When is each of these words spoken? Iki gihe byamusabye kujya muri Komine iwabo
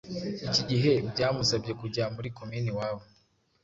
Iki 0.47 0.61
gihe 0.69 0.91
byamusabye 1.11 1.71
kujya 1.81 2.03
muri 2.15 2.29
Komine 2.37 2.67
iwabo 2.71 3.03